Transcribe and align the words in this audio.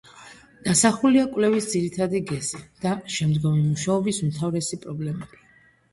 დასახულია 0.67 1.25
კვლევის 1.35 1.67
ძირითადი 1.75 2.21
გეზი 2.31 2.63
და 2.87 2.95
შემდგომი 3.19 3.61
მუშაობის 3.67 4.23
უმთავრესი 4.29 4.85
პრობლემები. 4.87 5.43